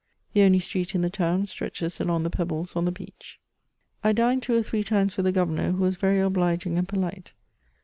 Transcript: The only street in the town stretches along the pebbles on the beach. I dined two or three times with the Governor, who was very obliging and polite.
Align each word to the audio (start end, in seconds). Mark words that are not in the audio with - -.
The 0.33 0.41
only 0.41 0.57
street 0.57 0.95
in 0.95 1.01
the 1.01 1.11
town 1.11 1.45
stretches 1.45 1.99
along 1.99 2.23
the 2.23 2.31
pebbles 2.31 2.75
on 2.75 2.85
the 2.85 2.91
beach. 2.91 3.39
I 4.03 4.13
dined 4.13 4.41
two 4.41 4.55
or 4.57 4.63
three 4.63 4.83
times 4.83 5.15
with 5.15 5.27
the 5.27 5.31
Governor, 5.31 5.73
who 5.73 5.83
was 5.83 5.95
very 5.95 6.19
obliging 6.19 6.75
and 6.79 6.87
polite. 6.87 7.33